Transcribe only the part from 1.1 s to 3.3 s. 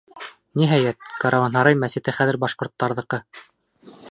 Каруанһарай мәсете хәҙер башҡорттарҙыҡы!